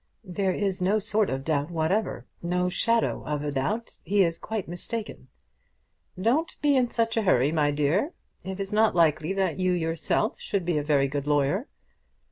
"There 0.25 0.51
is 0.51 0.81
no 0.81 0.97
sort 0.97 1.29
of 1.29 1.43
doubt 1.43 1.69
whatsoever; 1.69 2.25
no 2.41 2.69
shadow 2.69 3.23
of 3.23 3.43
a 3.43 3.51
doubt. 3.51 3.99
He 4.03 4.23
is 4.23 4.39
quite 4.39 4.67
mistaken." 4.67 5.27
"Don't 6.19 6.59
be 6.59 6.75
in 6.75 6.89
such 6.89 7.17
a 7.17 7.21
hurry, 7.21 7.51
my 7.51 7.69
dear. 7.69 8.13
It 8.43 8.59
is 8.59 8.73
not 8.73 8.95
likely 8.95 9.31
that 9.33 9.59
you 9.59 9.73
yourself 9.73 10.39
should 10.39 10.65
be 10.65 10.79
a 10.79 10.83
very 10.83 11.07
good 11.07 11.27
lawyer." 11.27 11.67